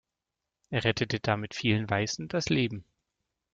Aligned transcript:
Er 0.71 0.83
rettete 0.83 1.19
damit 1.19 1.53
vielen 1.53 1.87
Weißen 1.87 2.27
das 2.27 2.49
Leben. 2.49 2.85